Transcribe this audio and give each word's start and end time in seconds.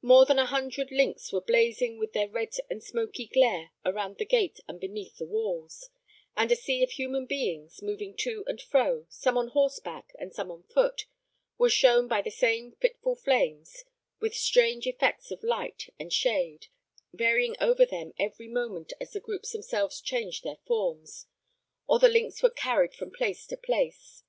More 0.00 0.24
than 0.26 0.38
a 0.38 0.46
hundred 0.46 0.92
links 0.92 1.32
were 1.32 1.40
blazing 1.40 1.98
with 1.98 2.12
their 2.12 2.28
red 2.28 2.54
and 2.70 2.84
smoky 2.84 3.26
glare 3.26 3.72
around 3.84 4.18
the 4.18 4.24
gate 4.24 4.60
and 4.68 4.78
beneath 4.78 5.16
the 5.16 5.26
walls; 5.26 5.90
and 6.36 6.52
a 6.52 6.54
sea 6.54 6.84
of 6.84 6.92
human 6.92 7.26
beings, 7.26 7.82
moving 7.82 8.16
to 8.18 8.44
and 8.46 8.62
fro, 8.62 9.06
some 9.08 9.36
on 9.36 9.48
horseback 9.48 10.12
and 10.20 10.32
some 10.32 10.52
on 10.52 10.62
foot, 10.62 11.06
was 11.58 11.72
shown 11.72 12.06
by 12.06 12.22
the 12.22 12.30
same 12.30 12.76
fitful 12.80 13.16
flames, 13.16 13.82
with 14.20 14.36
strange 14.36 14.86
effects 14.86 15.32
of 15.32 15.42
light 15.42 15.92
and 15.98 16.12
shade, 16.12 16.68
varying 17.12 17.56
over 17.60 17.84
them 17.84 18.12
every 18.20 18.46
moment 18.46 18.92
as 19.00 19.10
the 19.14 19.18
groups 19.20 19.50
themselves 19.50 20.00
changed 20.00 20.44
their 20.44 20.58
forms, 20.64 21.26
or 21.88 21.98
the 21.98 22.06
links 22.06 22.40
were 22.40 22.50
carried 22.50 22.94
from 22.94 23.10
place 23.10 23.44
to 23.48 23.56
place. 23.56 24.22